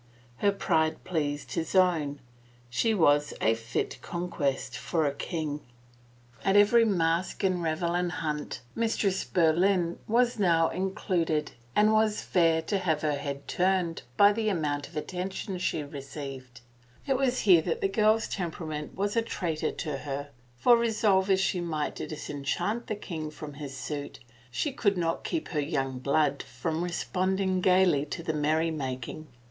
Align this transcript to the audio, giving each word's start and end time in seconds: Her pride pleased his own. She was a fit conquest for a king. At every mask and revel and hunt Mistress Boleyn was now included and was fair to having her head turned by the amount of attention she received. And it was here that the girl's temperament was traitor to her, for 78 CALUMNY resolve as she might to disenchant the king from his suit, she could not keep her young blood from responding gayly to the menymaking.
Her 0.37 0.51
pride 0.51 1.03
pleased 1.03 1.51
his 1.51 1.75
own. 1.75 2.21
She 2.71 2.91
was 2.91 3.35
a 3.39 3.53
fit 3.53 3.99
conquest 4.01 4.75
for 4.75 5.05
a 5.05 5.13
king. 5.13 5.59
At 6.43 6.55
every 6.57 6.85
mask 6.85 7.43
and 7.43 7.61
revel 7.61 7.93
and 7.93 8.11
hunt 8.13 8.61
Mistress 8.73 9.23
Boleyn 9.23 9.99
was 10.07 10.39
now 10.39 10.69
included 10.69 11.51
and 11.75 11.93
was 11.93 12.19
fair 12.23 12.63
to 12.63 12.79
having 12.79 13.11
her 13.11 13.15
head 13.19 13.47
turned 13.47 14.01
by 14.17 14.33
the 14.33 14.49
amount 14.49 14.87
of 14.87 14.97
attention 14.97 15.59
she 15.59 15.83
received. 15.83 16.61
And 17.05 17.11
it 17.15 17.21
was 17.21 17.41
here 17.41 17.61
that 17.61 17.81
the 17.81 17.87
girl's 17.87 18.27
temperament 18.27 18.95
was 18.95 19.15
traitor 19.27 19.71
to 19.71 19.97
her, 19.97 20.29
for 20.57 20.69
78 20.77 20.77
CALUMNY 20.77 20.81
resolve 20.81 21.29
as 21.29 21.39
she 21.39 21.61
might 21.61 21.95
to 21.97 22.07
disenchant 22.07 22.87
the 22.87 22.95
king 22.95 23.29
from 23.29 23.53
his 23.53 23.77
suit, 23.77 24.19
she 24.49 24.71
could 24.71 24.97
not 24.97 25.23
keep 25.23 25.49
her 25.49 25.61
young 25.61 25.99
blood 25.99 26.41
from 26.41 26.83
responding 26.83 27.61
gayly 27.61 28.03
to 28.07 28.23
the 28.23 28.33
menymaking. 28.33 29.27